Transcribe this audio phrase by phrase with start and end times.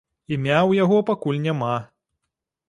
[0.35, 1.77] Імя ў яго пакуль няма.